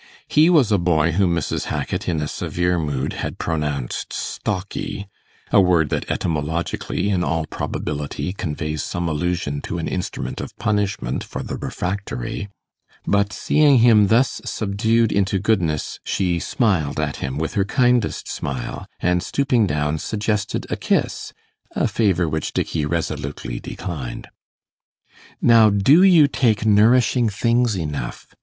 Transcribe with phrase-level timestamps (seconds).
[0.27, 1.65] He was a boy whom Mrs.
[1.67, 5.07] Hackit, in a severe mood, had pronounced 'stocky'
[5.51, 11.23] (a word that etymologically in all probability, conveys some allusion to an instrument of punishment
[11.23, 12.49] for the refractory);
[13.05, 18.87] but seeing him thus subdued into goodness, she smiled at him with her kindest smile,
[19.01, 21.31] and stooping down, suggested a kiss
[21.75, 24.29] a favour which Dicky resolutely declined.
[25.43, 28.33] 'Now do you take nourishing things enough?